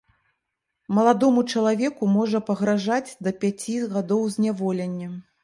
[0.99, 5.15] Маладому чалавеку можа пагражаць да пяці гадоў зняволення.